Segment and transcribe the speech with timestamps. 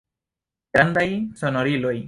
[0.77, 1.07] Grandaj
[1.43, 1.97] sonoriloj.